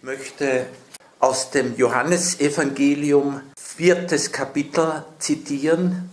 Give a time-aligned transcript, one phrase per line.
[0.00, 0.64] Ich möchte
[1.18, 6.08] aus dem Johannesevangelium viertes Kapitel zitieren.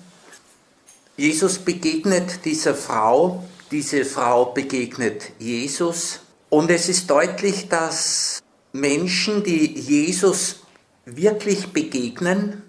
[1.16, 6.20] Jesus begegnet dieser Frau, diese Frau begegnet Jesus
[6.50, 10.64] und es ist deutlich, dass Menschen, die Jesus
[11.06, 12.64] wirklich begegnen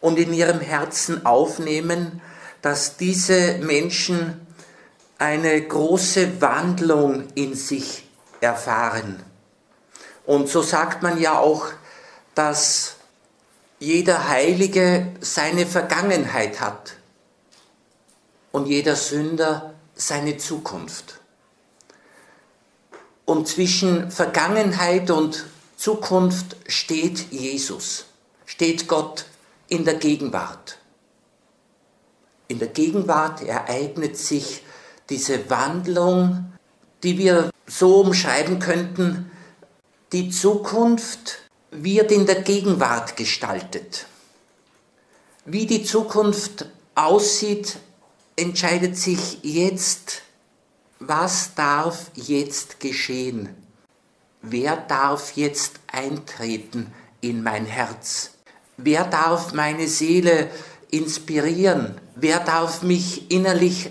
[0.00, 2.22] und in ihrem Herzen aufnehmen,
[2.62, 4.46] dass diese Menschen
[5.18, 8.04] eine große Wandlung in sich
[8.40, 9.24] erfahren.
[10.30, 11.66] Und so sagt man ja auch,
[12.36, 12.94] dass
[13.80, 16.92] jeder Heilige seine Vergangenheit hat
[18.52, 21.18] und jeder Sünder seine Zukunft.
[23.24, 28.04] Und zwischen Vergangenheit und Zukunft steht Jesus,
[28.46, 29.24] steht Gott
[29.66, 30.78] in der Gegenwart.
[32.46, 34.62] In der Gegenwart ereignet sich
[35.08, 36.52] diese Wandlung,
[37.02, 39.32] die wir so umschreiben könnten,
[40.12, 41.38] die Zukunft
[41.70, 44.06] wird in der Gegenwart gestaltet.
[45.44, 46.66] Wie die Zukunft
[46.96, 47.78] aussieht,
[48.34, 50.22] entscheidet sich jetzt,
[50.98, 53.50] was darf jetzt geschehen?
[54.42, 58.32] Wer darf jetzt eintreten in mein Herz?
[58.76, 60.50] Wer darf meine Seele
[60.90, 62.00] inspirieren?
[62.16, 63.90] Wer darf mich innerlich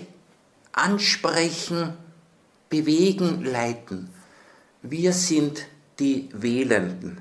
[0.72, 1.94] ansprechen,
[2.68, 4.10] bewegen, leiten?
[4.82, 5.66] Wir sind
[6.00, 7.18] die Wählenden.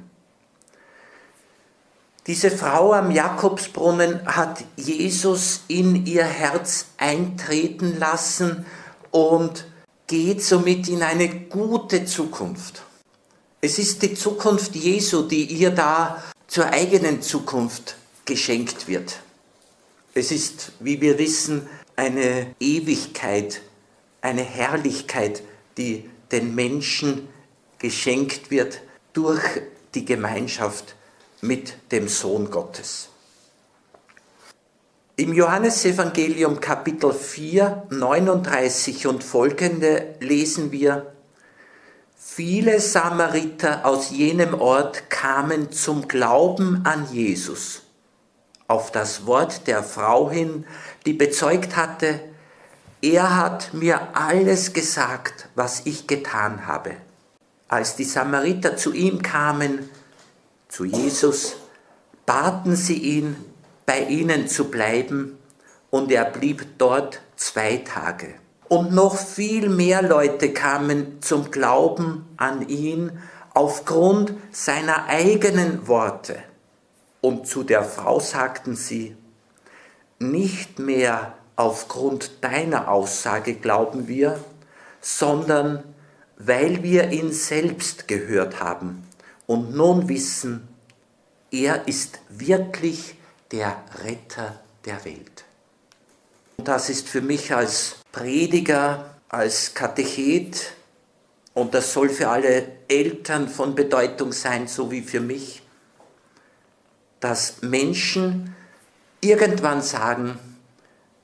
[2.28, 8.66] Diese Frau am Jakobsbrunnen hat Jesus in ihr Herz eintreten lassen
[9.12, 9.66] und
[10.08, 12.84] geht somit in eine gute Zukunft.
[13.62, 19.20] Es ist die Zukunft Jesu, die ihr da zur eigenen Zukunft geschenkt wird.
[20.14, 23.62] Es ist, wie wir wissen, eine Ewigkeit,
[24.22, 25.44] eine Herrlichkeit,
[25.78, 27.28] die den Menschen
[27.80, 28.82] geschenkt wird
[29.14, 29.42] durch
[29.96, 30.96] die Gemeinschaft
[31.42, 33.10] mit dem Sohn Gottes.
[35.16, 41.14] Im Johannesevangelium Kapitel 4, 39 und folgende lesen wir,
[42.16, 47.82] Viele Samariter aus jenem Ort kamen zum Glauben an Jesus,
[48.68, 50.66] auf das Wort der Frau hin,
[51.06, 52.22] die bezeugt hatte,
[53.02, 56.96] er hat mir alles gesagt, was ich getan habe.
[57.70, 59.90] Als die Samariter zu ihm kamen,
[60.68, 61.56] zu Jesus,
[62.26, 63.36] baten sie ihn,
[63.86, 65.38] bei ihnen zu bleiben,
[65.92, 68.36] und er blieb dort zwei Tage.
[68.68, 73.20] Und noch viel mehr Leute kamen zum Glauben an ihn
[73.54, 76.38] aufgrund seiner eigenen Worte.
[77.22, 79.16] Und zu der Frau sagten sie,
[80.20, 84.40] nicht mehr aufgrund deiner Aussage glauben wir,
[85.02, 85.84] sondern
[86.40, 89.08] weil wir ihn selbst gehört haben
[89.46, 90.68] und nun wissen,
[91.52, 93.16] er ist wirklich
[93.52, 95.44] der Retter der Welt.
[96.58, 100.74] Und das ist für mich als Prediger, als Katechet
[101.54, 105.62] und das soll für alle Eltern von Bedeutung sein, so wie für mich,
[107.20, 108.56] dass Menschen
[109.22, 110.40] irgendwann sagen,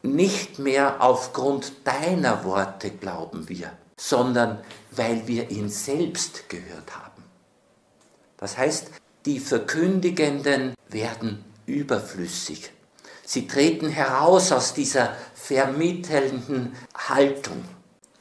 [0.03, 4.59] nicht mehr aufgrund deiner Worte glauben wir, sondern
[4.91, 7.23] weil wir ihn selbst gehört haben.
[8.37, 8.91] Das heißt,
[9.25, 12.71] die Verkündigenden werden überflüssig.
[13.25, 17.63] Sie treten heraus aus dieser vermittelnden Haltung.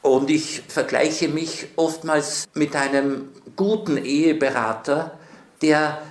[0.00, 5.18] Und ich vergleiche mich oftmals mit einem guten Eheberater,
[5.60, 6.02] der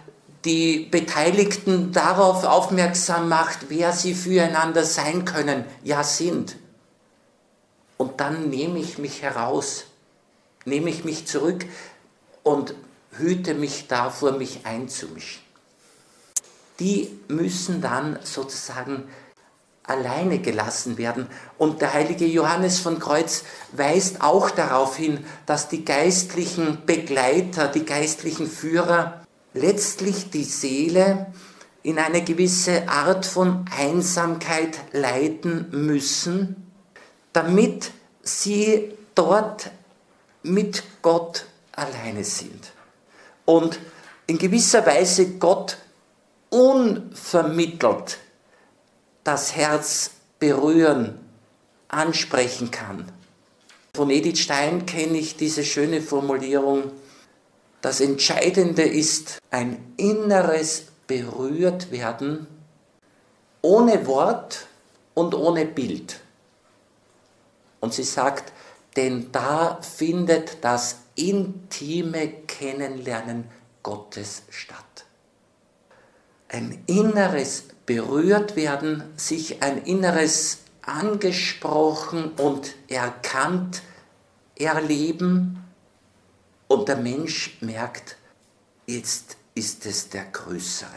[0.45, 6.57] die Beteiligten darauf aufmerksam macht, wer sie füreinander sein können, ja sind.
[8.03, 9.86] Und dann nehme ich mich heraus,
[10.66, 11.66] nehme ich mich zurück
[12.44, 12.75] und
[13.12, 15.41] hüte mich davor, mich einzumischen.
[16.81, 19.06] Die müssen dann sozusagen
[19.84, 21.28] alleine gelassen werden.
[21.58, 27.86] Und der heilige Johannes von Kreuz weist auch darauf hin, dass die geistlichen Begleiter, die
[27.86, 31.28] geistlichen Führer letztlich die Seele
[31.83, 36.62] in eine gewisse Art von Einsamkeit leiten müssen,
[37.33, 37.91] damit
[38.21, 39.71] sie dort
[40.44, 42.71] mit Gott alleine sind
[43.45, 43.80] und
[44.27, 45.77] in gewisser Weise Gott
[46.50, 48.19] unvermittelt
[49.24, 51.19] das Herz berühren,
[51.88, 53.12] ansprechen kann.
[53.95, 56.91] Von Edith Stein kenne ich diese schöne Formulierung,
[57.81, 62.47] das Entscheidende ist ein inneres Berührtwerden
[63.62, 64.68] ohne Wort
[65.13, 66.23] und ohne Bild.
[67.83, 68.53] Und sie sagt,
[68.95, 73.50] denn da findet das intime Kennenlernen
[73.83, 75.03] Gottes statt.
[76.47, 83.81] Ein inneres berührt werden, sich ein inneres angesprochen und erkannt
[84.57, 85.62] erleben
[86.69, 88.15] und der Mensch merkt,
[88.88, 90.88] jetzt ist es der Größere.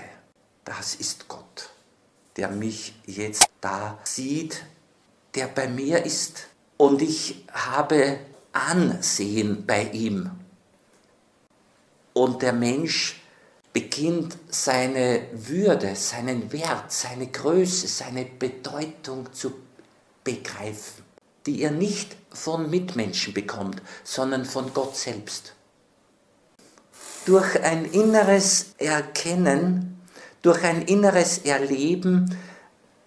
[0.65, 1.71] Das ist Gott,
[2.37, 4.63] der mich jetzt da sieht,
[5.35, 6.47] der bei mir ist
[6.77, 8.19] und ich habe
[8.53, 10.31] Ansehen bei ihm.
[12.15, 13.21] Und der Mensch
[13.73, 19.53] beginnt seine Würde, seinen Wert, seine Größe, seine Bedeutung zu
[20.25, 21.05] begreifen,
[21.45, 25.53] die er nicht von Mitmenschen bekommt, sondern von Gott selbst.
[27.27, 30.01] Durch ein inneres Erkennen,
[30.41, 32.35] durch ein inneres Erleben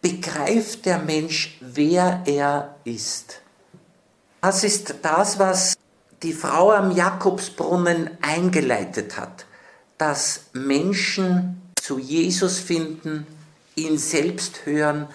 [0.01, 3.42] begreift der Mensch, wer er ist.
[4.41, 5.75] Das ist das, was
[6.24, 9.45] die Frau am Jakobsbrunnen eingeleitet hat,
[9.97, 13.27] dass Menschen zu Jesus finden,
[13.75, 15.07] ihn selbst hören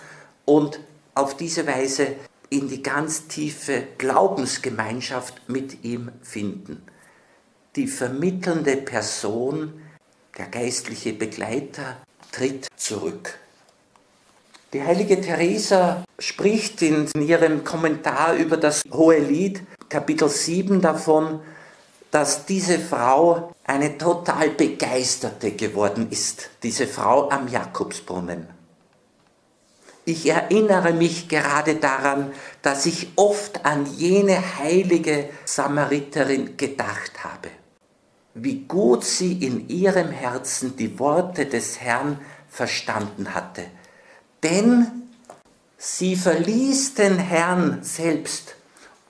[0.44, 0.80] und
[1.14, 2.16] auf diese Weise
[2.50, 6.82] in die ganz tiefe Glaubensgemeinschaft mit ihm finden.
[7.76, 9.80] Die vermittelnde Person,
[10.36, 11.96] der geistliche Begleiter,
[12.30, 13.38] tritt zurück.
[14.74, 21.38] Die heilige Teresa spricht in ihrem Kommentar über das Hohe Lied, Kapitel 7 davon,
[22.10, 28.48] dass diese Frau eine total begeisterte geworden ist, diese Frau am Jakobsbrunnen.
[30.06, 37.50] Ich erinnere mich gerade daran, dass ich oft an jene heilige Samariterin gedacht habe.
[38.34, 42.18] Wie gut sie in ihrem Herzen die Worte des Herrn
[42.48, 43.66] verstanden hatte.
[44.44, 45.08] Denn
[45.78, 48.56] sie verließ den Herrn selbst,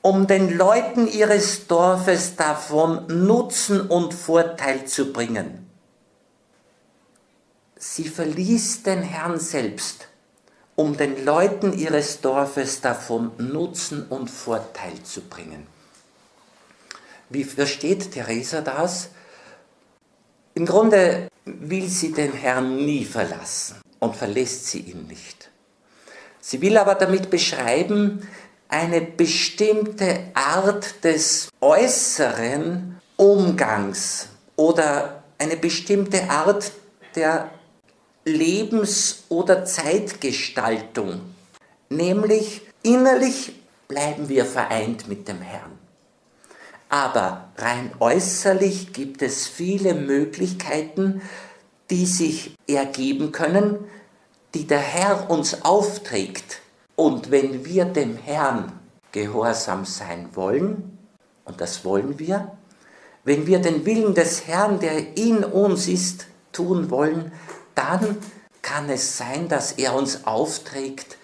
[0.00, 5.69] um den Leuten ihres Dorfes davon Nutzen und Vorteil zu bringen.
[7.76, 10.06] Sie verließ den Herrn selbst,
[10.76, 15.66] um den Leuten ihres Dorfes davon Nutzen und Vorteil zu bringen.
[17.28, 19.08] Wie versteht Theresa das?
[20.54, 25.50] Im Grunde will sie den Herrn nie verlassen und verlässt sie ihn nicht.
[26.40, 28.28] Sie will aber damit beschreiben,
[28.68, 36.72] eine bestimmte Art des äußeren Umgangs oder eine bestimmte Art
[37.14, 37.50] der
[38.24, 41.20] Lebens- oder Zeitgestaltung.
[41.88, 43.52] Nämlich innerlich
[43.88, 45.78] bleiben wir vereint mit dem Herrn.
[46.88, 51.22] Aber rein äußerlich gibt es viele Möglichkeiten,
[51.90, 53.78] die sich ergeben können,
[54.54, 56.60] die der Herr uns aufträgt.
[56.96, 58.72] Und wenn wir dem Herrn
[59.12, 60.98] gehorsam sein wollen,
[61.44, 62.56] und das wollen wir,
[63.25, 67.32] wenn wir den Willen des Herrn, der in uns ist, tun wollen,
[67.75, 68.19] dann
[68.62, 71.19] kann es sein, dass er uns aufträgt,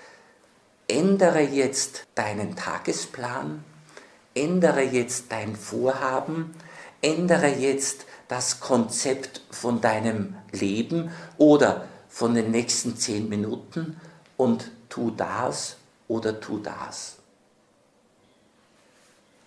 [0.89, 3.65] ändere jetzt deinen Tagesplan,
[4.35, 6.55] ändere jetzt dein Vorhaben,
[7.01, 14.01] ändere jetzt das Konzept von deinem Leben oder von den nächsten zehn Minuten
[14.37, 17.17] und tu das oder tu das.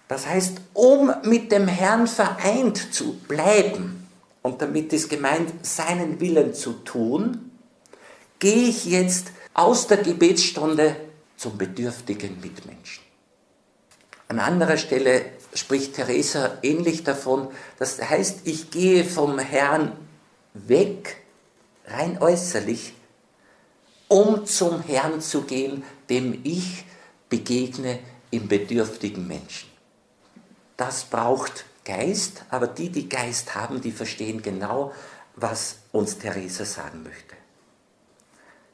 [0.09, 4.05] Das heißt, um mit dem Herrn vereint zu bleiben,
[4.41, 7.51] und damit ist gemeint, seinen Willen zu tun,
[8.39, 10.97] gehe ich jetzt aus der Gebetsstunde
[11.37, 13.05] zum bedürftigen Mitmenschen.
[14.27, 15.23] An anderer Stelle
[15.55, 19.93] spricht Theresa ähnlich davon, das heißt, ich gehe vom Herrn
[20.53, 21.17] weg,
[21.85, 22.93] rein äußerlich,
[24.07, 26.85] um zum Herrn zu gehen, dem ich
[27.29, 27.99] begegne
[28.31, 29.69] im bedürftigen Menschen.
[30.77, 34.93] Das braucht Geist, aber die, die Geist haben, die verstehen genau,
[35.35, 37.35] was uns Theresa sagen möchte.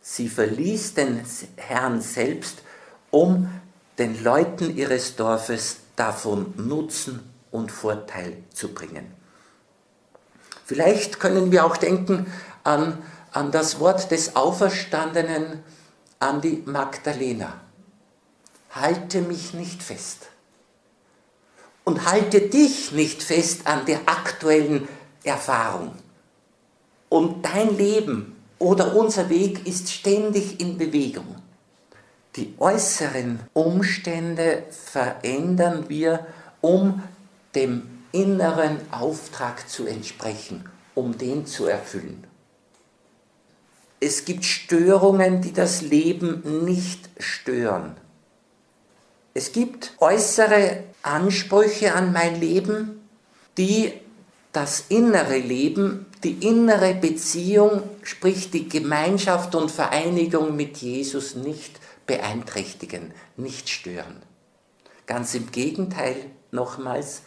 [0.02, 2.60] Sie verließ den Herrn selbst,
[3.12, 3.50] um
[3.98, 7.20] den Leuten ihres Dorfes davon Nutzen
[7.52, 9.14] und Vorteil zu bringen.
[10.66, 12.32] Vielleicht können wir auch denken
[12.64, 13.02] an,
[13.32, 15.64] an das Wort des Auferstandenen
[16.20, 17.54] an die Magdalena.
[18.72, 20.28] Halte mich nicht fest
[21.84, 24.88] und halte dich nicht fest an der aktuellen
[25.24, 25.94] Erfahrung.
[27.10, 31.42] Und dein Leben oder unser Weg ist ständig in Bewegung.
[32.40, 36.26] Die äußeren Umstände verändern wir,
[36.62, 37.04] um
[37.54, 37.82] dem
[38.14, 40.64] inneren Auftrag zu entsprechen,
[40.96, 42.26] um den zu erfüllen.
[44.00, 47.98] Es gibt Störungen, die das Leben nicht stören.
[49.34, 53.02] Es gibt äußere Ansprüche an mein Leben,
[53.58, 53.92] die
[54.54, 63.14] das innere Leben, die innere Beziehung, sprich die Gemeinschaft und Vereinigung mit Jesus nicht beeinträchtigen,
[63.38, 64.24] nicht stören.
[65.06, 66.16] Ganz im Gegenteil,
[66.50, 67.22] nochmals,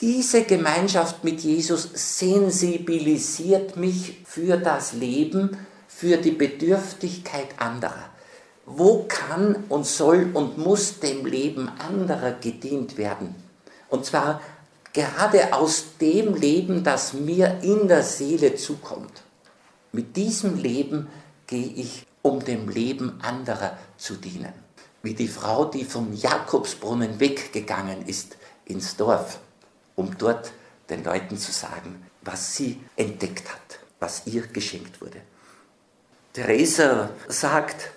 [0.00, 5.56] diese Gemeinschaft mit Jesus sensibilisiert mich für das Leben,
[5.86, 8.10] für die Bedürftigkeit anderer.
[8.66, 13.36] Wo kann und soll und muss dem Leben anderer gedient werden?
[13.88, 14.40] Und zwar
[14.92, 19.22] gerade aus dem Leben, das mir in der Seele zukommt.
[19.92, 21.06] Mit diesem Leben
[21.46, 24.52] gehe ich, um dem Leben anderer zu dienen.
[25.02, 29.38] Wie die Frau, die vom Jakobsbrunnen weggegangen ist ins Dorf
[29.98, 30.52] um dort
[30.88, 35.20] den Leuten zu sagen, was sie entdeckt hat, was ihr geschenkt wurde.
[36.32, 37.90] Theresa sagt,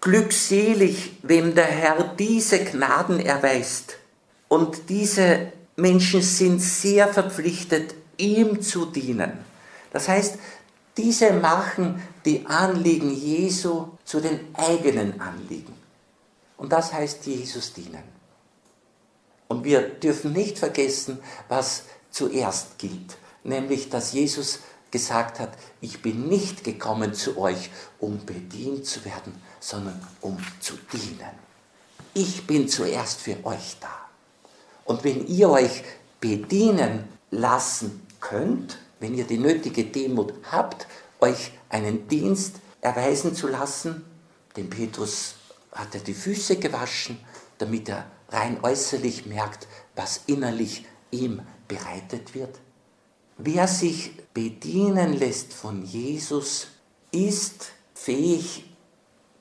[0.00, 3.96] Glückselig, wem der Herr diese Gnaden erweist.
[4.48, 9.32] Und diese Menschen sind sehr verpflichtet, ihm zu dienen.
[9.92, 10.38] Das heißt,
[10.96, 15.74] diese machen die Anliegen Jesu zu den eigenen Anliegen.
[16.56, 18.04] Und das heißt Jesus dienen.
[19.48, 24.60] Und wir dürfen nicht vergessen, was zuerst gilt, nämlich dass Jesus
[24.90, 30.74] gesagt hat, ich bin nicht gekommen zu euch, um bedient zu werden, sondern um zu
[30.92, 31.34] dienen.
[32.14, 33.90] Ich bin zuerst für euch da.
[34.84, 35.82] Und wenn ihr euch
[36.20, 40.86] bedienen lassen könnt, wenn ihr die nötige Demut habt,
[41.20, 44.02] euch einen Dienst erweisen zu lassen,
[44.56, 45.34] dem Petrus
[45.72, 47.18] hat er die Füße gewaschen,
[47.58, 52.58] damit er rein äußerlich merkt, was innerlich ihm bereitet wird.
[53.36, 56.68] Wer sich bedienen lässt von Jesus,
[57.10, 58.74] ist fähig,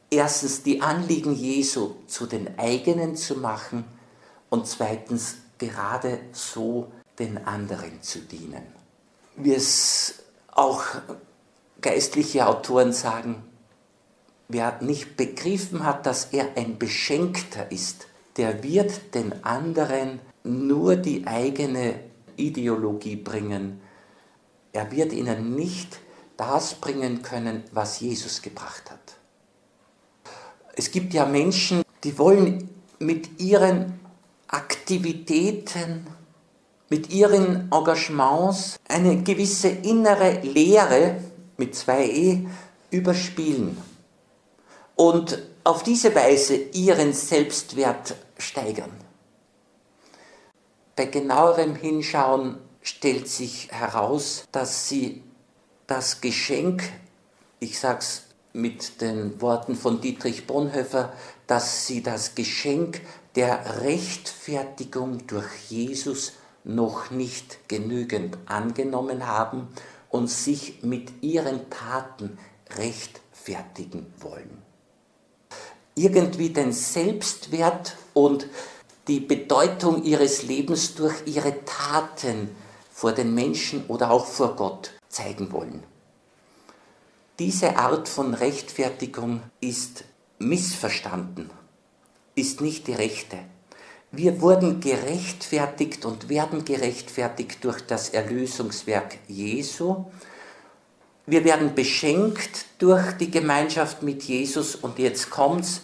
[0.10, 3.86] erstens die Anliegen Jesu zu den eigenen zu machen
[4.50, 8.83] und zweitens gerade so den anderen zu dienen.
[9.36, 10.84] Wie es auch
[11.82, 13.44] geistliche Autoren sagen,
[14.48, 21.28] wer nicht begriffen hat, dass er ein Beschenkter ist, der wird den anderen nur die
[21.28, 22.00] eigene
[22.36, 23.82] Ideologie bringen.
[24.72, 26.00] Er wird ihnen nicht
[26.38, 29.18] das bringen können, was Jesus gebracht hat.
[30.75, 34.00] Es gibt ja Menschen, die wollen mit ihren
[34.48, 36.08] Aktivitäten,
[36.93, 41.15] mit ihren Engagements eine gewisse innere Lehre
[41.57, 42.45] mit zwei E
[42.91, 43.75] überspielen
[44.95, 48.91] und auf diese Weise ihren Selbstwert steigern.
[50.95, 55.23] Bei genauerem Hinschauen stellt sich heraus, dass sie
[55.88, 56.83] das Geschenk,
[57.59, 58.21] ich sage es
[58.53, 61.12] mit den Worten von Dietrich Bonhoeffer,
[61.47, 63.01] dass sie das Geschenk
[63.35, 66.33] der Rechtfertigung durch Jesus
[66.63, 69.67] noch nicht genügend angenommen haben
[70.10, 72.38] und sich mit ihren Taten
[72.77, 74.63] rechtfertigen wollen
[75.96, 78.48] irgendwie den Selbstwert und
[79.08, 82.55] die Bedeutung ihres Lebens durch ihre Taten
[82.91, 85.84] vor den Menschen oder auch vor Gott zeigen wollen.
[87.39, 90.05] Diese Art von Rechtfertigung ist
[90.39, 91.50] missverstanden,
[92.36, 93.39] ist nicht die rechte.
[94.15, 100.05] Wir wurden gerechtfertigt und werden gerechtfertigt durch das Erlösungswerk Jesu.
[101.25, 105.82] Wir werden beschenkt durch die Gemeinschaft mit Jesus und jetzt kommt's.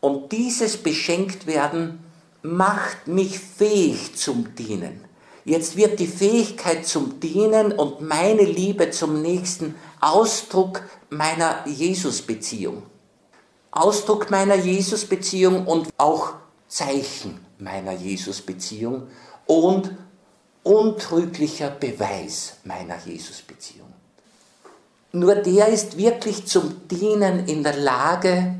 [0.00, 1.98] Und dieses Beschenktwerden
[2.42, 5.04] macht mich fähig zum Dienen.
[5.44, 12.84] Jetzt wird die Fähigkeit zum Dienen und meine Liebe zum Nächsten Ausdruck meiner Jesusbeziehung.
[13.72, 16.34] Ausdruck meiner Jesusbeziehung und auch
[16.68, 19.08] Zeichen meiner Jesusbeziehung
[19.46, 19.92] und
[20.62, 23.92] untrüglicher Beweis meiner Jesusbeziehung.
[25.12, 28.56] Nur der ist wirklich zum Dienen in der Lage,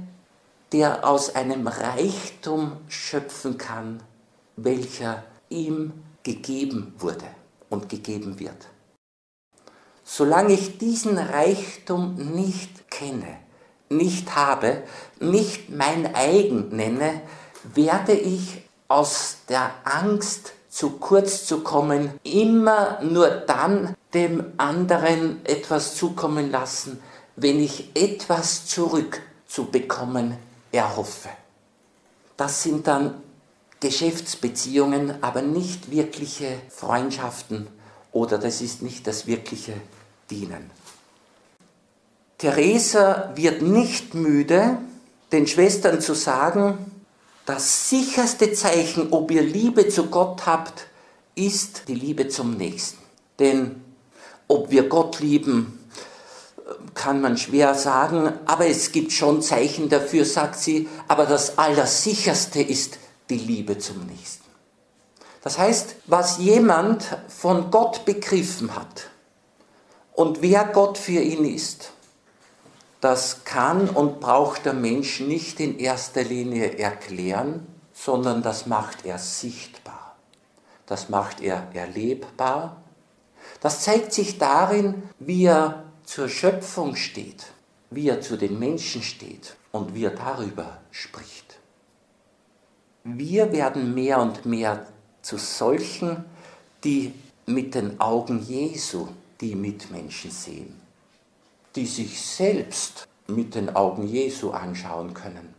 [0.73, 4.03] der aus einem Reichtum schöpfen kann,
[4.57, 7.27] welcher ihm gegeben wurde
[7.69, 8.69] und gegeben wird.
[10.05, 13.39] Solange ich diesen Reichtum nicht kenne,
[13.89, 14.83] nicht habe,
[15.21, 17.23] nicht mein eigen nenne,
[17.75, 25.97] werde ich aus der Angst zu kurz zu kommen, immer nur dann dem anderen etwas
[25.97, 27.01] zukommen lassen,
[27.37, 30.37] wenn ich etwas zurückzubekommen
[30.73, 31.31] erhoffe.
[32.37, 33.15] Das sind dann
[33.81, 37.69] Geschäftsbeziehungen, aber nicht wirkliche Freundschaften
[38.13, 39.75] oder das ist nicht das wirkliche
[40.31, 40.71] Dienen.
[42.39, 44.79] Theresa wird nicht müde,
[45.33, 46.96] den Schwestern zu sagen,
[47.47, 50.89] das sicherste Zeichen, ob ihr Liebe zu Gott habt,
[51.37, 52.99] ist die Liebe zum Nächsten.
[53.39, 53.83] Denn
[54.49, 55.79] ob wir Gott lieben,
[56.95, 62.61] kann man schwer sagen, aber es gibt schon Zeichen dafür, sagt sie, aber das Allersicherste
[62.61, 62.99] ist
[63.31, 64.45] die Liebe zum Nächsten.
[65.43, 69.11] Das heißt, was jemand von Gott begriffen hat
[70.15, 71.93] und wer Gott für ihn ist,
[73.01, 79.19] das kann und braucht der Mensch nicht in erster Linie erklären, sondern das macht er
[79.19, 80.17] sichtbar.
[80.87, 82.83] Das macht er erlebbar.
[83.61, 87.47] Das zeigt sich darin, wie er zur Schöpfung steht,
[87.91, 91.59] wie er zu den Menschen steht und wie er darüber spricht.
[93.05, 94.87] Wir werden mehr und mehr
[95.23, 96.25] zu solchen,
[96.85, 97.13] die
[97.47, 99.09] mit den Augen Jesu
[99.41, 100.81] die Mitmenschen sehen,
[101.77, 105.55] die sich selbst mit den Augen Jesu anschauen können.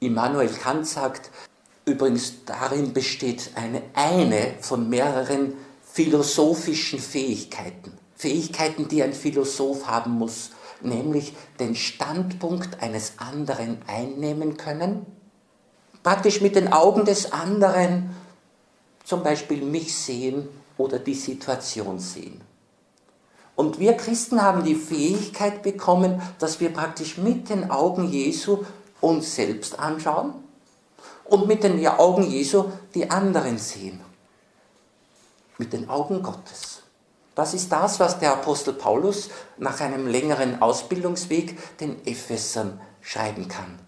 [0.00, 1.30] Immanuel Kant sagt,
[1.84, 7.92] übrigens darin besteht eine, eine von mehreren philosophischen Fähigkeiten.
[8.14, 10.50] Fähigkeiten, die ein Philosoph haben muss,
[10.82, 15.04] nämlich den Standpunkt eines anderen einnehmen können,
[16.02, 18.14] praktisch mit den Augen des anderen
[19.04, 22.40] zum Beispiel mich sehen oder die Situation sehen.
[23.60, 28.64] Und wir Christen haben die Fähigkeit bekommen, dass wir praktisch mit den Augen Jesu
[29.02, 30.32] uns selbst anschauen
[31.26, 34.00] und mit den Augen Jesu die anderen sehen.
[35.58, 36.84] Mit den Augen Gottes.
[37.34, 43.78] Das ist das, was der Apostel Paulus nach einem längeren Ausbildungsweg den Ephesern schreiben kann.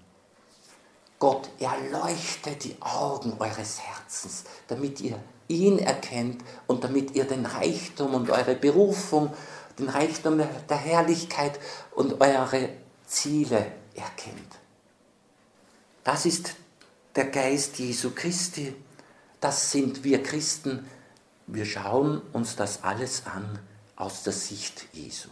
[1.19, 8.15] Gott erleuchte die Augen eures Herzens, damit ihr ihn erkennt und damit ihr den Reichtum
[8.15, 9.33] und eure Berufung,
[9.79, 11.59] den Reichtum der Herrlichkeit
[11.95, 12.69] und eure
[13.07, 14.59] Ziele erkennt.
[16.05, 16.55] Das ist
[17.15, 18.75] der Geist Jesu Christi.
[19.41, 20.89] Das sind wir Christen,
[21.47, 23.59] wir schauen uns das alles an
[23.97, 25.29] aus der Sicht Jesu.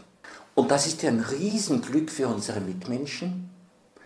[0.54, 3.50] Und das ist ja ein Riesenglück für unsere Mitmenschen,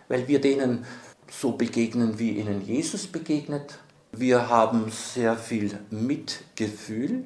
[0.07, 0.85] weil wir denen
[1.29, 3.79] so begegnen, wie ihnen Jesus begegnet.
[4.11, 7.25] Wir haben sehr viel Mitgefühl.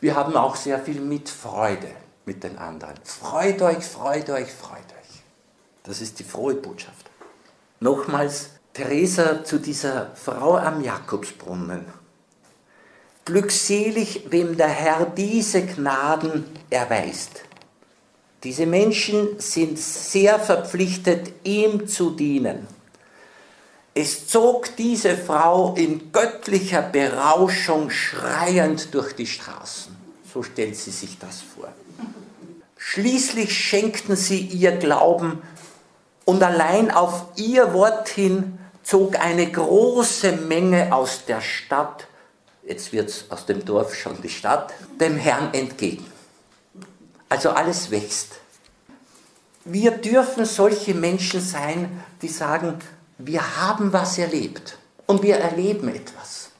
[0.00, 2.94] Wir haben auch sehr viel Mitfreude mit den anderen.
[3.04, 5.22] Freut euch, freut euch, freut euch.
[5.82, 7.10] Das ist die frohe Botschaft.
[7.80, 11.84] Nochmals Theresa zu dieser Frau am Jakobsbrunnen.
[13.24, 17.42] Glückselig, wem der Herr diese Gnaden erweist.
[18.42, 22.66] Diese Menschen sind sehr verpflichtet, ihm zu dienen.
[23.94, 29.96] Es zog diese Frau in göttlicher Berauschung schreiend durch die Straßen.
[30.32, 31.72] So stellt sie sich das vor.
[32.86, 35.42] Schließlich schenkten sie ihr Glauben
[36.24, 42.06] und allein auf ihr Wort hin zog eine große Menge aus der Stadt
[42.66, 46.06] jetzt wird es aus dem Dorf schon die Stadt, dem Herrn entgegen.
[47.28, 48.32] Also alles wächst.
[49.64, 52.78] Wir dürfen solche Menschen sein, die sagen,
[53.18, 56.50] wir haben was erlebt und wir erleben etwas.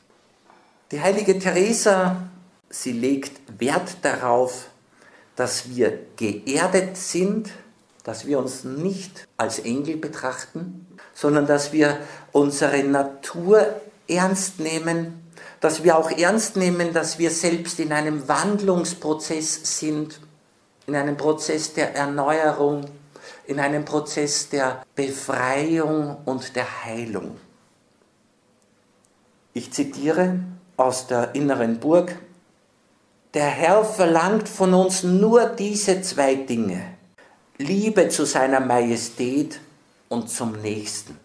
[0.91, 2.29] Die heilige Teresa,
[2.71, 4.67] sie legt Wert darauf,
[5.37, 7.51] dass wir geerdet sind,
[8.05, 11.99] dass wir uns nicht als Engel betrachten, sondern dass wir
[12.33, 15.25] unsere Natur ernst nehmen
[15.64, 20.20] dass wir auch ernst nehmen, dass wir selbst in einem Wandlungsprozess sind,
[20.87, 22.85] in einem Prozess der Erneuerung,
[23.47, 27.38] in einem Prozess der Befreiung und der Heilung.
[29.55, 30.40] Ich zitiere
[30.77, 32.14] aus der inneren Burg,
[33.35, 36.94] der Herr verlangt von uns nur diese zwei Dinge,
[37.59, 39.61] Liebe zu seiner Majestät
[40.09, 41.18] und zum Nächsten.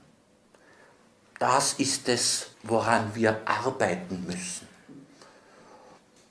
[1.38, 4.68] Das ist es, woran wir arbeiten müssen.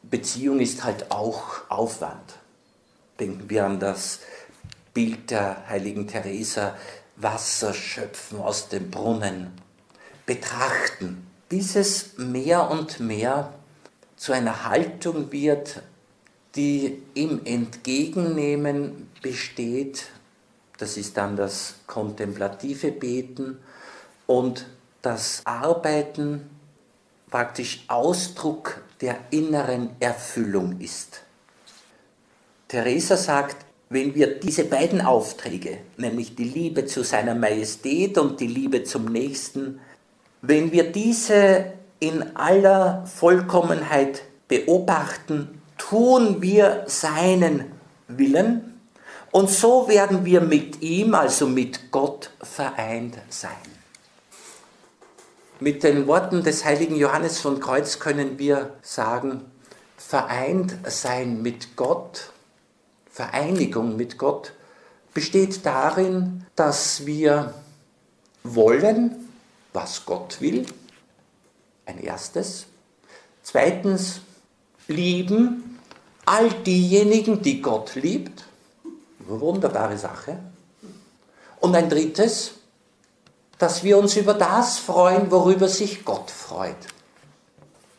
[0.03, 2.35] Beziehung ist halt auch Aufwand.
[3.21, 4.21] Denken wir an das
[4.93, 6.77] Bild der heiligen Teresa,
[7.17, 9.53] Wasser schöpfen aus dem Brunnen,
[10.27, 13.53] betrachten, bis es mehr und mehr
[14.19, 15.81] zu einer Haltung wird,
[16.55, 20.09] die im Entgegennehmen besteht.
[20.77, 23.59] Das ist dann das kontemplative Beten
[24.27, 24.67] und
[25.03, 26.51] das Arbeiten
[27.31, 31.23] praktisch Ausdruck der inneren Erfüllung ist.
[32.67, 38.49] Theresa sagt, wenn wir diese beiden Aufträge, nämlich die Liebe zu seiner Majestät und die
[38.49, 39.81] Liebe zum Nächsten,
[40.43, 47.73] wenn wir diese in aller Vollkommenheit beobachten, tun wir seinen
[48.09, 48.81] Willen
[49.31, 53.53] und so werden wir mit ihm, also mit Gott, vereint sein.
[55.61, 59.45] Mit den Worten des heiligen Johannes von Kreuz können wir sagen,
[59.97, 62.33] vereint sein mit Gott,
[63.11, 64.53] Vereinigung mit Gott
[65.13, 67.55] besteht darin, dass wir
[68.45, 69.29] wollen,
[69.73, 70.65] was Gott will,
[71.89, 72.67] ein erstes.
[73.43, 74.21] Zweitens,
[74.87, 75.79] lieben
[76.25, 78.45] all diejenigen, die Gott liebt.
[79.21, 80.39] Wunderbare Sache.
[81.61, 82.53] Und ein drittes,
[83.59, 86.77] dass wir uns über das freuen, worüber sich Gott freut.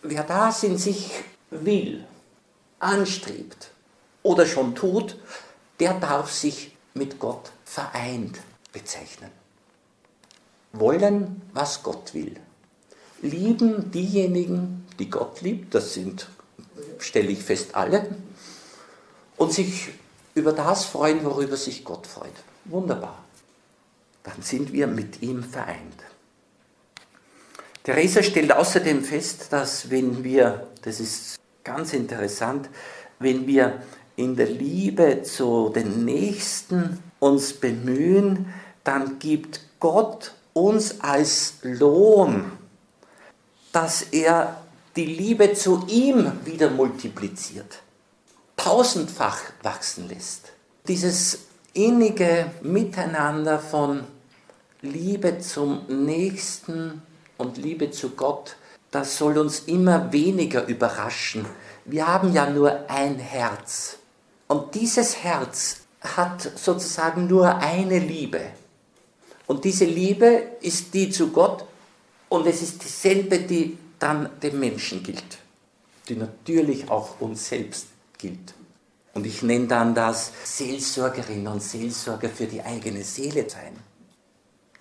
[0.02, 1.12] Wer das in sich
[1.50, 2.06] will,
[2.80, 3.72] anstrebt
[4.24, 5.18] oder schon tut,
[5.80, 8.40] der darf sich mit Gott vereint
[8.72, 9.32] bezeichnen.
[10.72, 12.40] Wollen, was Gott will.
[13.22, 16.28] Lieben diejenigen, die Gott liebt, das sind,
[17.00, 18.08] stelle ich fest, alle,
[19.38, 19.90] und sich
[20.36, 22.34] über das freuen, worüber sich Gott freut.
[22.66, 23.24] Wunderbar.
[24.24, 26.04] Dann sind wir mit ihm vereint.
[27.84, 32.70] Theresa stellt außerdem fest, dass wenn wir, das ist ganz interessant,
[33.20, 33.82] wenn wir
[34.16, 38.54] in der Liebe zu den Nächsten uns bemühen,
[38.84, 42.52] dann gibt Gott uns als Lohn,
[43.72, 44.62] dass er
[44.96, 47.80] die Liebe zu ihm wieder multipliziert,
[48.58, 50.52] tausendfach wachsen lässt.
[50.88, 51.40] Dieses
[51.74, 54.04] innige Miteinander von
[54.82, 57.02] Liebe zum Nächsten
[57.38, 58.56] und Liebe zu Gott,
[58.92, 61.46] das soll uns immer weniger überraschen.
[61.86, 63.98] Wir haben ja nur ein Herz.
[64.48, 68.42] Und dieses Herz hat sozusagen nur eine Liebe.
[69.48, 71.66] Und diese Liebe ist die zu Gott
[72.30, 75.40] und es ist dieselbe, die dann dem Menschen gilt,
[76.08, 77.88] die natürlich auch uns selbst
[78.18, 78.54] gilt.
[79.14, 83.76] Und ich nenne dann das Seelsorgerin und Seelsorger für die eigene Seele sein.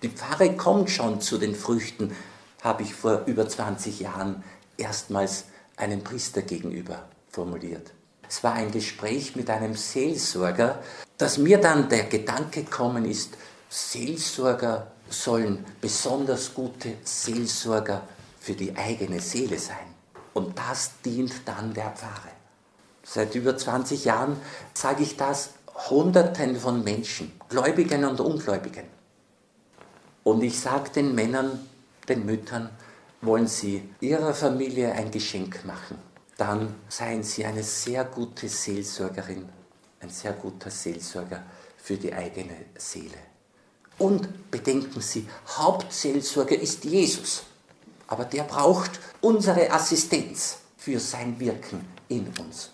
[0.01, 2.15] Die Pfarre kommt schon zu den Früchten,
[2.61, 4.43] habe ich vor über 20 Jahren
[4.77, 7.91] erstmals einem Priester gegenüber formuliert.
[8.29, 10.81] Es war ein Gespräch mit einem Seelsorger,
[11.17, 13.35] dass mir dann der Gedanke gekommen ist,
[13.69, 18.07] Seelsorger sollen besonders gute Seelsorger
[18.39, 19.77] für die eigene Seele sein.
[20.33, 22.29] Und das dient dann der Pfarre.
[23.03, 24.37] Seit über 20 Jahren
[24.73, 25.51] sage ich das
[25.89, 28.85] Hunderten von Menschen, Gläubigen und Ungläubigen.
[30.23, 31.67] Und ich sage den Männern,
[32.07, 32.69] den Müttern,
[33.21, 35.97] wollen sie ihrer Familie ein Geschenk machen
[36.39, 39.49] dann seien Sie eine sehr gute Seelsorgerin,
[39.99, 41.43] ein sehr guter Seelsorger
[41.75, 43.17] für die eigene Seele.
[43.99, 47.43] Und bedenken Sie, Hauptseelsorger ist Jesus,
[48.07, 52.71] aber der braucht unsere Assistenz für sein Wirken in uns.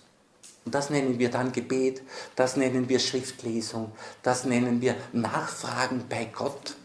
[0.63, 2.01] Und das nennen wir dann Gebet,
[2.35, 3.91] das nennen wir Schriftlesung,
[4.23, 6.75] das nennen wir Nachfragen bei Gott.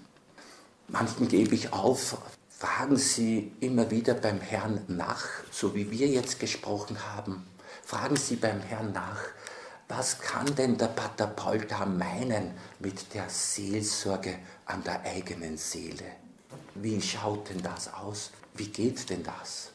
[0.89, 2.19] Manchen gebe ich auf,
[2.61, 7.47] Fragen Sie immer wieder beim Herrn nach, so wie wir jetzt gesprochen haben.
[7.83, 9.19] Fragen Sie beim Herrn nach,
[9.91, 11.35] was kann denn der Pater
[11.69, 16.05] da meinen mit der Seelsorge an der eigenen Seele?
[16.77, 18.31] Wie schaut denn das aus?
[18.55, 19.73] Wie geht denn das?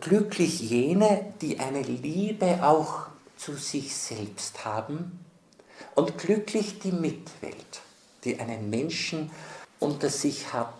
[0.00, 5.18] Glücklich jene, die eine Liebe auch zu sich selbst haben
[5.96, 7.80] und glücklich die Mitwelt,
[8.22, 9.32] die einen Menschen
[9.80, 10.74] unter sich hat,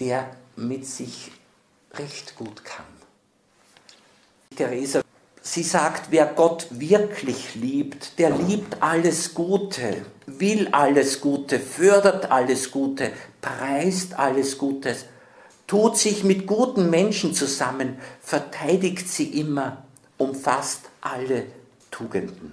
[0.00, 1.30] der mit sich
[1.94, 2.86] recht gut kann.
[4.56, 5.05] Theresa,
[5.46, 12.72] sie sagt, wer Gott wirklich liebt, der liebt alles Gute, will alles Gute, fördert alles
[12.72, 15.04] Gute, preist alles Gutes,
[15.68, 19.84] tut sich mit guten Menschen zusammen, verteidigt sie immer,
[20.18, 21.44] umfasst alle
[21.92, 22.52] Tugenden.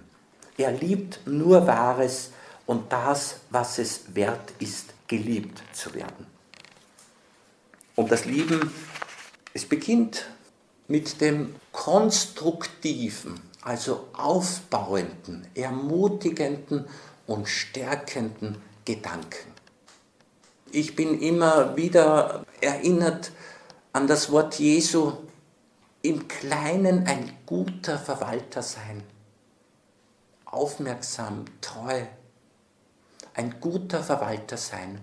[0.58, 2.30] Er liebt nur Wahres
[2.68, 6.28] und das, was es wert ist, geliebt zu werden.
[7.96, 8.72] Und das Lieben,
[9.56, 10.28] es beginnt
[10.88, 16.86] mit dem konstruktiven, also aufbauenden, ermutigenden
[17.28, 19.52] und stärkenden Gedanken.
[20.72, 23.32] Ich bin immer wieder erinnert
[23.94, 25.14] an das Wort Jesu,
[26.02, 29.04] im Kleinen ein guter Verwalter sein,
[30.46, 32.04] aufmerksam, treu,
[33.36, 35.00] ein guter Verwalter sein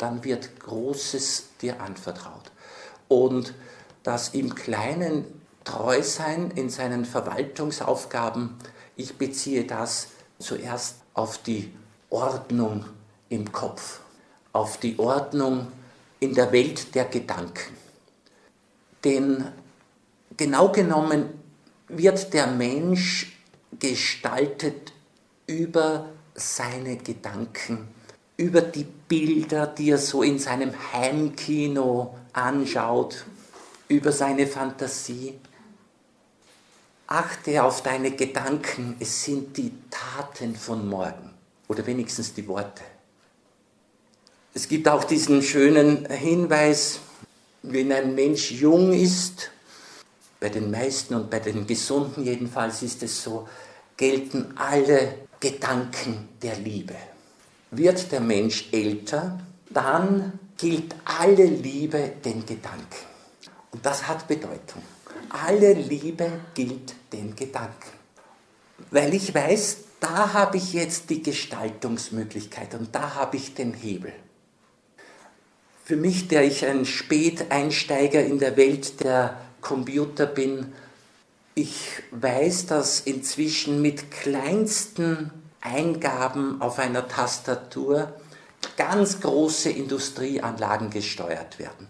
[0.00, 2.50] dann wird Großes dir anvertraut.
[3.08, 3.54] Und
[4.02, 5.24] das im Kleinen
[5.64, 8.56] treu sein in seinen Verwaltungsaufgaben,
[8.96, 10.08] ich beziehe das
[10.38, 11.72] zuerst auf die
[12.08, 12.84] Ordnung
[13.28, 14.00] im Kopf,
[14.52, 15.68] auf die Ordnung
[16.18, 17.76] in der Welt der Gedanken.
[19.04, 19.46] Denn
[20.36, 21.26] genau genommen
[21.88, 23.38] wird der Mensch
[23.78, 24.92] gestaltet
[25.46, 27.88] über seine Gedanken
[28.40, 33.26] über die Bilder, die er so in seinem Heimkino anschaut,
[33.90, 35.34] über seine Fantasie.
[37.08, 41.34] Achte auf deine Gedanken, es sind die Taten von morgen
[41.66, 42.82] oder wenigstens die Worte.
[44.54, 47.00] Es gibt auch diesen schönen Hinweis,
[47.62, 49.50] wenn ein Mensch jung ist,
[50.38, 53.48] bei den meisten und bei den Gesunden jedenfalls ist es so,
[53.96, 56.94] gelten alle Gedanken der Liebe.
[57.72, 63.09] Wird der Mensch älter, dann gilt alle Liebe den Gedanken.
[63.72, 64.82] Und das hat Bedeutung.
[65.28, 67.90] Alle Liebe gilt den Gedanken.
[68.90, 74.12] Weil ich weiß, da habe ich jetzt die Gestaltungsmöglichkeit und da habe ich den Hebel.
[75.84, 80.72] Für mich, der ich ein Späteinsteiger in der Welt der Computer bin,
[81.54, 85.30] ich weiß, dass inzwischen mit kleinsten
[85.60, 88.14] Eingaben auf einer Tastatur
[88.76, 91.88] ganz große Industrieanlagen gesteuert werden.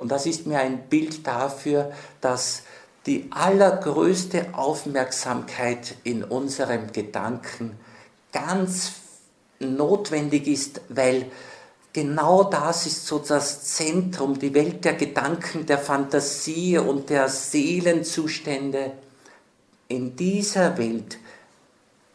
[0.00, 2.62] Und das ist mir ein Bild dafür, dass
[3.04, 7.78] die allergrößte Aufmerksamkeit in unserem Gedanken
[8.32, 8.92] ganz
[9.58, 11.26] notwendig ist, weil
[11.92, 18.92] genau das ist so das Zentrum, die Welt der Gedanken, der Fantasie und der Seelenzustände.
[19.88, 21.18] In dieser Welt,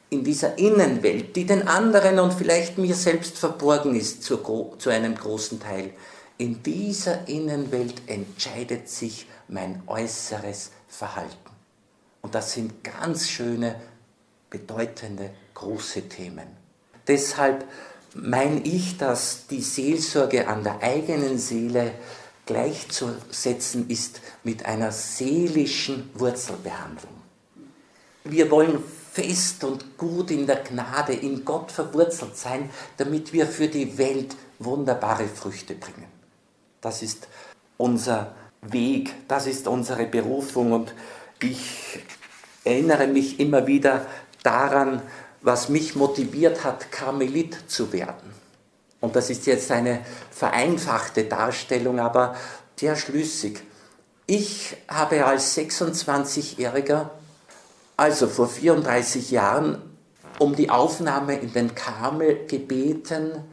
[0.09, 4.37] in dieser Innenwelt, die den anderen und vielleicht mir selbst verborgen ist zu,
[4.79, 5.91] zu einem großen Teil,
[6.37, 11.35] in dieser Innenwelt entscheidet sich mein äußeres Verhalten.
[12.21, 13.79] Und das sind ganz schöne,
[14.49, 16.47] bedeutende, große Themen.
[17.07, 17.65] Deshalb
[18.13, 21.91] meine ich, dass die Seelsorge an der eigenen Seele
[22.45, 27.13] gleichzusetzen ist mit einer seelischen Wurzelbehandlung.
[28.23, 33.67] Wir wollen fest und gut in der Gnade, in Gott verwurzelt sein, damit wir für
[33.67, 36.14] die Welt wunderbare Früchte bringen.
[36.85, 37.27] Das ist
[37.77, 40.93] unser Weg, das ist unsere Berufung und
[41.41, 41.97] ich
[42.63, 44.05] erinnere mich immer wieder
[44.43, 45.01] daran,
[45.41, 48.31] was mich motiviert hat, Karmelit zu werden.
[49.01, 52.35] Und das ist jetzt eine vereinfachte Darstellung, aber
[52.79, 53.63] sehr schlüssig.
[54.27, 57.09] Ich habe als 26-Jähriger,
[57.97, 59.81] also vor 34 Jahren,
[60.37, 63.43] um die Aufnahme in den Karmel gebeten,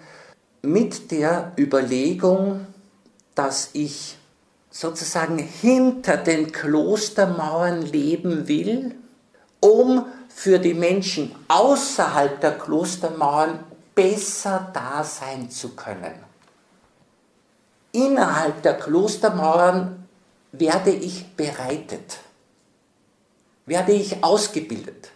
[0.61, 2.66] mit der Überlegung,
[3.35, 4.16] dass ich
[4.71, 8.95] sozusagen hinter den Klostermauern leben will,
[9.61, 13.61] um für die Menschen außerhalb der Klostermauern
[13.95, 16.14] besser da sein zu können.
[17.92, 20.09] Innerhalb der Klostermauern
[20.53, 22.18] werde ich bereitet,
[23.66, 25.11] werde ich ausgebildet,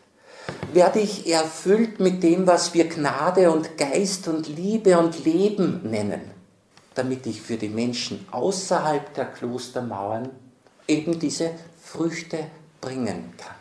[0.73, 6.31] werde ich erfüllt mit dem, was wir Gnade und Geist und Liebe und Leben nennen,
[6.97, 10.31] damit ich für die Menschen außerhalb der Klostermauern
[10.89, 12.47] eben diese Früchte
[12.81, 13.55] bringen kann.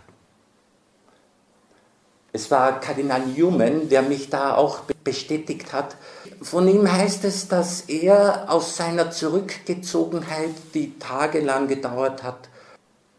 [2.32, 5.96] Es war Kardinal Newman, der mich da auch bestätigt hat.
[6.42, 12.50] Von ihm heißt es, dass er aus seiner Zurückgezogenheit, die tagelang gedauert hat,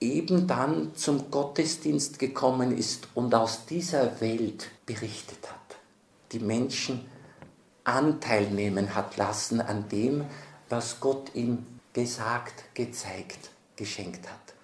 [0.00, 5.78] eben dann zum Gottesdienst gekommen ist und aus dieser Welt berichtet hat.
[6.32, 7.06] Die Menschen
[7.86, 10.24] Anteil nehmen hat lassen an dem,
[10.68, 14.54] was Gott ihm gesagt, gezeigt, geschenkt hat.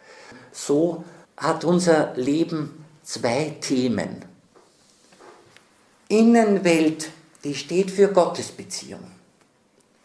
[0.50, 1.04] So
[1.36, 4.24] hat unser Leben zwei Themen.
[6.08, 7.10] Innenwelt,
[7.44, 9.10] die steht für Gottesbeziehung.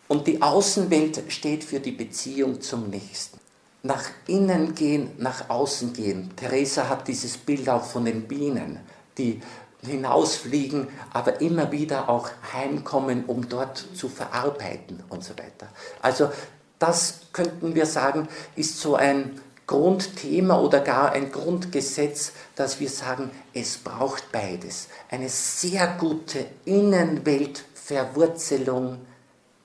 [0.07, 3.39] Und die Außenwelt steht für die Beziehung zum Nächsten.
[3.83, 6.31] Nach innen gehen, nach außen gehen.
[6.35, 8.79] Theresa hat dieses Bild auch von den Bienen,
[9.17, 9.41] die
[9.85, 15.67] hinausfliegen, aber immer wieder auch heimkommen, um dort zu verarbeiten und so weiter.
[16.01, 16.31] Also
[16.79, 23.29] das könnten wir sagen, ist so ein Grundthema oder gar ein Grundgesetz, dass wir sagen,
[23.53, 24.87] es braucht beides.
[25.09, 28.97] Eine sehr gute Innenweltverwurzelung,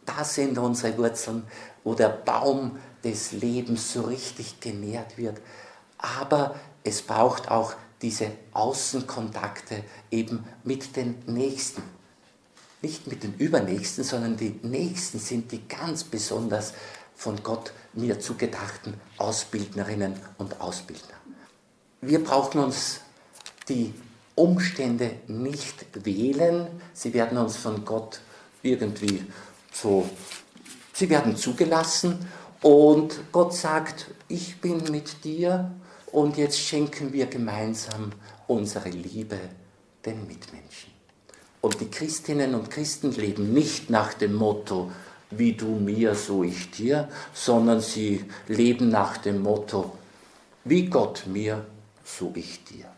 [0.04, 1.44] da sind unsere Wurzeln,
[1.84, 5.40] wo der Baum des Lebens so richtig genährt wird.
[5.98, 11.82] Aber es braucht auch diese Außenkontakte eben mit den Nächsten.
[12.82, 16.74] Nicht mit den Übernächsten, sondern die Nächsten sind die ganz besonders
[17.14, 21.14] von Gott mir zugedachten Ausbildnerinnen und Ausbildner.
[22.00, 23.00] Wir brauchen uns
[23.68, 23.94] die
[24.34, 28.20] Umstände nicht wählen, sie werden uns von Gott
[28.62, 29.24] irgendwie
[29.72, 30.08] so,
[30.92, 32.26] sie werden zugelassen
[32.62, 35.70] und Gott sagt, ich bin mit dir
[36.12, 38.12] und jetzt schenken wir gemeinsam
[38.46, 39.38] unsere Liebe
[40.04, 40.92] den Mitmenschen.
[41.60, 44.92] Und die Christinnen und Christen leben nicht nach dem Motto,
[45.30, 49.96] wie du mir, so ich dir, sondern sie leben nach dem Motto,
[50.64, 51.64] wie Gott mir,
[52.04, 52.91] so ich dir.